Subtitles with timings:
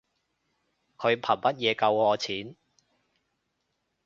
[0.97, 2.55] 佢憑乜嘢扣我錢